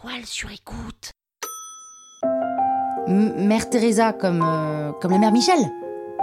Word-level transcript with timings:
toile 0.00 0.24
sur 0.24 0.50
écoute. 0.50 1.10
Mère 3.08 3.70
Teresa, 3.70 4.12
comme, 4.12 4.42
euh, 4.42 4.92
comme 5.00 5.12
la 5.12 5.18
mère 5.18 5.32
Michel 5.32 5.58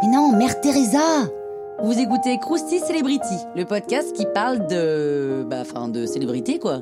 Mais 0.01 0.09
non, 0.09 0.31
Mère 0.37 0.61
Teresa 0.61 1.29
Vous 1.81 1.97
écoutez 1.97 2.37
Krusty 2.37 2.79
Celebrity, 2.79 3.35
le 3.55 3.65
podcast 3.65 4.15
qui 4.15 4.25
parle 4.33 4.67
de. 4.67 5.45
Bah, 5.49 5.61
enfin, 5.61 5.87
de 5.87 6.05
célébrité, 6.05 6.59
quoi. 6.59 6.81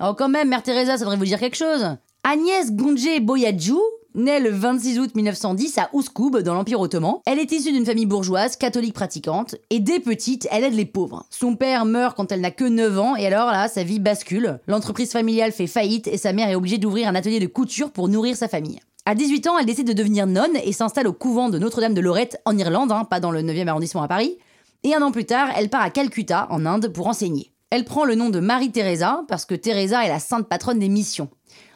Oh, 0.00 0.14
quand 0.16 0.28
même, 0.28 0.48
Mère 0.48 0.62
Teresa, 0.62 0.92
ça 0.92 1.00
devrait 1.04 1.16
vous 1.16 1.24
dire 1.24 1.40
quelque 1.40 1.56
chose. 1.56 1.96
Agnès 2.22 2.72
Gonje 2.72 3.20
Boyadjou, 3.20 3.80
née 4.16 4.40
le 4.40 4.50
26 4.50 4.98
août 4.98 5.14
1910 5.14 5.78
à 5.78 5.90
Ouskoub, 5.92 6.38
dans 6.38 6.54
l'Empire 6.54 6.80
ottoman. 6.80 7.16
Elle 7.26 7.38
est 7.38 7.52
issue 7.52 7.70
d'une 7.70 7.84
famille 7.84 8.06
bourgeoise, 8.06 8.56
catholique 8.56 8.94
pratiquante, 8.94 9.54
et 9.70 9.78
dès 9.78 10.00
petite, 10.00 10.48
elle 10.50 10.64
aide 10.64 10.74
les 10.74 10.86
pauvres. 10.86 11.26
Son 11.30 11.54
père 11.54 11.84
meurt 11.84 12.16
quand 12.16 12.32
elle 12.32 12.40
n'a 12.40 12.50
que 12.50 12.64
9 12.64 12.98
ans, 12.98 13.16
et 13.16 13.26
alors 13.26 13.52
là, 13.52 13.68
sa 13.68 13.84
vie 13.84 14.00
bascule. 14.00 14.58
L'entreprise 14.66 15.12
familiale 15.12 15.52
fait 15.52 15.66
faillite, 15.66 16.08
et 16.08 16.16
sa 16.16 16.32
mère 16.32 16.48
est 16.48 16.56
obligée 16.56 16.78
d'ouvrir 16.78 17.08
un 17.08 17.14
atelier 17.14 17.40
de 17.40 17.46
couture 17.46 17.92
pour 17.92 18.08
nourrir 18.08 18.36
sa 18.36 18.48
famille. 18.48 18.80
À 19.04 19.14
18 19.14 19.46
ans, 19.46 19.58
elle 19.58 19.66
décide 19.66 19.86
de 19.86 19.92
devenir 19.92 20.26
nonne 20.26 20.56
et 20.64 20.72
s'installe 20.72 21.06
au 21.06 21.12
couvent 21.12 21.48
de 21.48 21.58
Notre-Dame 21.58 21.94
de 21.94 22.00
Lorette 22.00 22.40
en 22.44 22.58
Irlande, 22.58 22.90
hein, 22.90 23.04
pas 23.04 23.20
dans 23.20 23.30
le 23.30 23.42
9e 23.42 23.68
arrondissement 23.68 24.02
à 24.02 24.08
Paris. 24.08 24.36
Et 24.82 24.94
un 24.94 25.02
an 25.02 25.12
plus 25.12 25.26
tard, 25.26 25.50
elle 25.56 25.68
part 25.68 25.82
à 25.82 25.90
Calcutta, 25.90 26.48
en 26.50 26.66
Inde, 26.66 26.88
pour 26.88 27.06
enseigner. 27.06 27.52
Elle 27.70 27.84
prend 27.84 28.04
le 28.04 28.14
nom 28.14 28.30
de 28.30 28.40
Marie 28.40 28.72
Teresa 28.72 29.24
parce 29.28 29.44
que 29.44 29.54
Teresa 29.54 30.04
est 30.04 30.08
la 30.08 30.20
sainte 30.20 30.48
patronne 30.48 30.78
des 30.78 30.88
missions. 30.88 31.28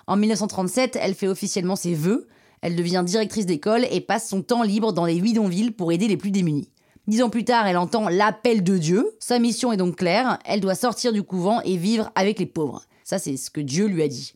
En 0.06 0.16
1937, 0.16 0.98
elle 1.00 1.14
fait 1.14 1.28
officiellement 1.28 1.76
ses 1.76 1.94
vœux. 1.94 2.26
Elle 2.62 2.76
devient 2.76 3.02
directrice 3.04 3.46
d'école 3.46 3.86
et 3.90 4.00
passe 4.00 4.28
son 4.28 4.42
temps 4.42 4.62
libre 4.62 4.92
dans 4.92 5.06
les 5.06 5.20
bidonvilles 5.20 5.70
pour 5.70 5.92
aider 5.92 6.08
les 6.08 6.16
plus 6.16 6.30
démunis. 6.30 6.68
Dix 7.06 7.22
ans 7.22 7.30
plus 7.30 7.44
tard, 7.44 7.66
elle 7.66 7.78
entend 7.78 8.08
l'appel 8.08 8.62
de 8.62 8.76
Dieu. 8.76 9.10
Sa 9.18 9.38
mission 9.38 9.72
est 9.72 9.78
donc 9.78 9.96
claire, 9.96 10.38
elle 10.44 10.60
doit 10.60 10.74
sortir 10.74 11.12
du 11.12 11.22
couvent 11.22 11.60
et 11.62 11.76
vivre 11.76 12.10
avec 12.14 12.38
les 12.38 12.46
pauvres. 12.46 12.82
Ça, 13.04 13.18
c'est 13.18 13.36
ce 13.36 13.50
que 13.50 13.60
Dieu 13.60 13.86
lui 13.86 14.02
a 14.02 14.08
dit. 14.08 14.32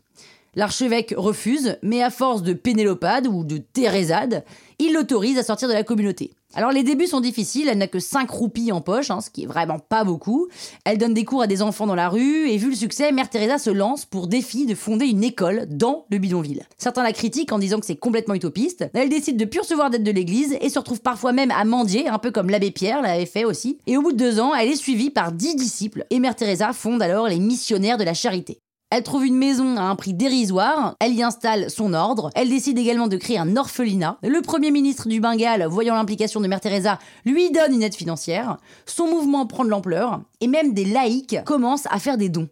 L'archevêque 0.56 1.14
refuse, 1.16 1.78
mais 1.82 2.02
à 2.02 2.10
force 2.10 2.42
de 2.42 2.52
pénélopade 2.52 3.26
ou 3.26 3.44
de 3.44 3.58
thérésade, 3.58 4.44
il 4.78 4.94
l'autorise 4.94 5.38
à 5.38 5.42
sortir 5.42 5.68
de 5.68 5.74
la 5.74 5.82
communauté. 5.82 6.32
Alors 6.56 6.70
les 6.70 6.84
débuts 6.84 7.08
sont 7.08 7.20
difficiles, 7.20 7.68
elle 7.68 7.78
n'a 7.78 7.88
que 7.88 7.98
5 7.98 8.30
roupies 8.30 8.70
en 8.70 8.80
poche, 8.80 9.10
hein, 9.10 9.20
ce 9.20 9.28
qui 9.28 9.42
est 9.42 9.46
vraiment 9.46 9.80
pas 9.80 10.04
beaucoup. 10.04 10.46
Elle 10.84 10.98
donne 10.98 11.12
des 11.12 11.24
cours 11.24 11.42
à 11.42 11.46
des 11.48 11.62
enfants 11.62 11.86
dans 11.86 11.96
la 11.96 12.08
rue, 12.08 12.48
et 12.48 12.56
vu 12.56 12.70
le 12.70 12.76
succès, 12.76 13.10
Mère 13.10 13.28
Teresa 13.28 13.58
se 13.58 13.70
lance 13.70 14.04
pour 14.04 14.28
défi 14.28 14.64
de 14.64 14.76
fonder 14.76 15.06
une 15.06 15.24
école 15.24 15.66
dans 15.68 16.06
le 16.10 16.18
bidonville. 16.18 16.62
Certains 16.78 17.02
la 17.02 17.12
critiquent 17.12 17.52
en 17.52 17.58
disant 17.58 17.80
que 17.80 17.86
c'est 17.86 17.96
complètement 17.96 18.34
utopiste. 18.34 18.88
Elle 18.94 19.08
décide 19.08 19.36
de 19.36 19.44
plus 19.44 19.60
recevoir 19.60 19.90
d'aide 19.90 20.04
de 20.04 20.12
l'église 20.12 20.56
et 20.60 20.68
se 20.68 20.78
retrouve 20.78 21.00
parfois 21.00 21.32
même 21.32 21.50
à 21.50 21.64
mendier, 21.64 22.08
un 22.08 22.18
peu 22.18 22.30
comme 22.30 22.50
l'abbé 22.50 22.70
Pierre 22.70 23.02
l'avait 23.02 23.26
fait 23.26 23.44
aussi. 23.44 23.78
Et 23.88 23.96
au 23.96 24.02
bout 24.02 24.12
de 24.12 24.18
deux 24.18 24.38
ans, 24.38 24.54
elle 24.54 24.68
est 24.68 24.76
suivie 24.76 25.10
par 25.10 25.32
10 25.32 25.56
disciples, 25.56 26.06
et 26.10 26.20
Mère 26.20 26.36
Teresa 26.36 26.72
fonde 26.72 27.02
alors 27.02 27.26
les 27.26 27.40
missionnaires 27.40 27.98
de 27.98 28.04
la 28.04 28.14
charité. 28.14 28.60
Elle 28.96 29.02
trouve 29.02 29.26
une 29.26 29.34
maison 29.34 29.76
à 29.76 29.80
un 29.80 29.96
prix 29.96 30.14
dérisoire, 30.14 30.94
elle 31.00 31.14
y 31.14 31.22
installe 31.24 31.68
son 31.68 31.94
ordre, 31.94 32.30
elle 32.36 32.48
décide 32.48 32.78
également 32.78 33.08
de 33.08 33.16
créer 33.16 33.38
un 33.38 33.56
orphelinat. 33.56 34.18
Le 34.22 34.40
premier 34.40 34.70
ministre 34.70 35.08
du 35.08 35.20
Bengale, 35.20 35.66
voyant 35.66 35.96
l'implication 35.96 36.40
de 36.40 36.46
Mère 36.46 36.60
Teresa, 36.60 37.00
lui 37.24 37.50
donne 37.50 37.74
une 37.74 37.82
aide 37.82 37.96
financière. 37.96 38.56
Son 38.86 39.08
mouvement 39.08 39.46
prend 39.46 39.64
de 39.64 39.68
l'ampleur, 39.68 40.20
et 40.40 40.46
même 40.46 40.74
des 40.74 40.84
laïcs 40.84 41.42
commencent 41.44 41.88
à 41.90 41.98
faire 41.98 42.16
des 42.16 42.28
dons. 42.28 42.48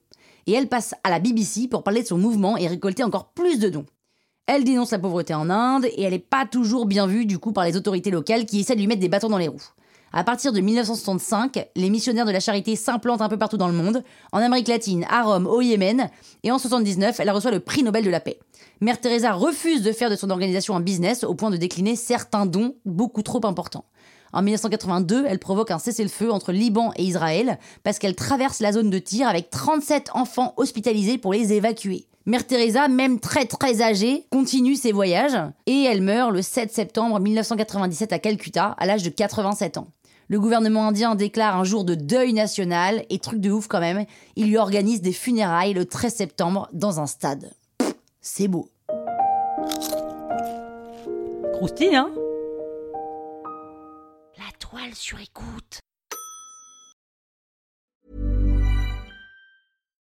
Et 0.48 0.52
elle 0.52 0.66
passe 0.66 0.96
à 1.04 1.10
la 1.10 1.20
BBC 1.20 1.68
pour 1.68 1.84
parler 1.84 2.02
de 2.02 2.08
son 2.08 2.18
mouvement 2.18 2.56
et 2.56 2.66
récolter 2.66 3.04
encore 3.04 3.28
plus 3.28 3.60
de 3.60 3.68
dons. 3.68 3.86
Elle 4.48 4.64
dénonce 4.64 4.90
la 4.90 4.98
pauvreté 4.98 5.34
en 5.34 5.48
Inde, 5.48 5.84
et 5.84 6.02
elle 6.02 6.12
n'est 6.12 6.18
pas 6.18 6.44
toujours 6.44 6.86
bien 6.86 7.06
vue 7.06 7.24
du 7.24 7.38
coup 7.38 7.52
par 7.52 7.66
les 7.66 7.76
autorités 7.76 8.10
locales 8.10 8.46
qui 8.46 8.58
essaient 8.58 8.74
de 8.74 8.80
lui 8.80 8.88
mettre 8.88 9.00
des 9.00 9.08
bâtons 9.08 9.28
dans 9.28 9.38
les 9.38 9.46
roues. 9.46 9.62
À 10.14 10.24
partir 10.24 10.52
de 10.52 10.60
1965, 10.60 11.68
les 11.74 11.88
missionnaires 11.88 12.26
de 12.26 12.32
la 12.32 12.40
charité 12.40 12.76
s'implantent 12.76 13.22
un 13.22 13.30
peu 13.30 13.38
partout 13.38 13.56
dans 13.56 13.68
le 13.68 13.72
monde, 13.72 14.04
en 14.32 14.40
Amérique 14.40 14.68
latine, 14.68 15.06
à 15.08 15.22
Rome, 15.22 15.46
au 15.46 15.62
Yémen, 15.62 16.10
et 16.42 16.50
en 16.50 16.56
1979, 16.56 17.18
elle 17.20 17.30
reçoit 17.30 17.50
le 17.50 17.60
prix 17.60 17.82
Nobel 17.82 18.04
de 18.04 18.10
la 18.10 18.20
paix. 18.20 18.38
Mère 18.82 19.00
Teresa 19.00 19.32
refuse 19.32 19.82
de 19.82 19.90
faire 19.90 20.10
de 20.10 20.16
son 20.16 20.28
organisation 20.28 20.76
un 20.76 20.80
business 20.80 21.24
au 21.24 21.34
point 21.34 21.48
de 21.48 21.56
décliner 21.56 21.96
certains 21.96 22.44
dons 22.44 22.74
beaucoup 22.84 23.22
trop 23.22 23.46
importants. 23.46 23.86
En 24.34 24.42
1982, 24.42 25.24
elle 25.26 25.38
provoque 25.38 25.70
un 25.70 25.78
cessez-le-feu 25.78 26.30
entre 26.30 26.52
Liban 26.52 26.92
et 26.96 27.04
Israël 27.04 27.58
parce 27.82 27.98
qu'elle 27.98 28.16
traverse 28.16 28.60
la 28.60 28.72
zone 28.72 28.90
de 28.90 28.98
tir 28.98 29.28
avec 29.28 29.48
37 29.48 30.10
enfants 30.14 30.52
hospitalisés 30.58 31.16
pour 31.16 31.32
les 31.32 31.54
évacuer. 31.54 32.06
Mère 32.24 32.46
Teresa, 32.46 32.86
même 32.88 33.18
très 33.18 33.46
très 33.46 33.82
âgée, 33.82 34.26
continue 34.30 34.76
ses 34.76 34.92
voyages 34.92 35.38
et 35.66 35.84
elle 35.84 36.02
meurt 36.02 36.30
le 36.30 36.40
7 36.40 36.72
septembre 36.72 37.18
1997 37.18 38.12
à 38.12 38.18
Calcutta 38.18 38.76
à 38.78 38.86
l'âge 38.86 39.02
de 39.02 39.10
87 39.10 39.78
ans. 39.78 39.88
Le 40.32 40.40
gouvernement 40.40 40.88
indien 40.88 41.14
déclare 41.14 41.58
un 41.58 41.64
jour 41.64 41.84
de 41.84 41.94
deuil 41.94 42.32
national 42.32 43.04
et 43.10 43.18
truc 43.18 43.38
de 43.38 43.50
ouf 43.50 43.66
quand 43.66 43.80
même, 43.80 44.06
il 44.34 44.46
lui 44.46 44.56
organise 44.56 45.02
des 45.02 45.12
funérailles 45.12 45.74
le 45.74 45.84
13 45.84 46.14
septembre 46.14 46.70
dans 46.72 47.00
un 47.00 47.06
stade. 47.06 47.52
C'est 48.22 48.48
beau. 48.48 48.70
Croustille, 51.52 51.94
hein? 51.94 52.10
La 54.38 54.50
toile 54.58 54.94
sur 54.94 55.20
écoute. 55.20 55.81